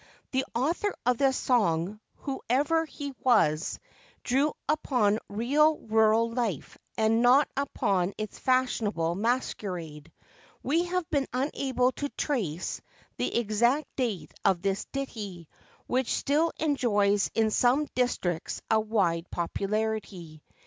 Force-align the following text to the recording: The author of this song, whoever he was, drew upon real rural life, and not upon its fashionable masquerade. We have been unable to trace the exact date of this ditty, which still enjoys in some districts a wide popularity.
The 0.31 0.43
author 0.55 0.95
of 1.05 1.19
this 1.19 1.37
song, 1.37 1.99
whoever 2.15 2.85
he 2.85 3.13
was, 3.23 3.77
drew 4.23 4.51
upon 4.67 5.19
real 5.29 5.77
rural 5.77 6.31
life, 6.31 6.75
and 6.97 7.21
not 7.21 7.47
upon 7.55 8.15
its 8.17 8.39
fashionable 8.39 9.13
masquerade. 9.13 10.11
We 10.63 10.85
have 10.85 11.07
been 11.11 11.27
unable 11.33 11.91
to 11.97 12.09
trace 12.17 12.81
the 13.17 13.37
exact 13.37 13.95
date 13.95 14.33
of 14.43 14.63
this 14.63 14.85
ditty, 14.85 15.47
which 15.85 16.11
still 16.11 16.51
enjoys 16.59 17.29
in 17.35 17.51
some 17.51 17.85
districts 17.93 18.59
a 18.71 18.79
wide 18.79 19.29
popularity. 19.29 20.41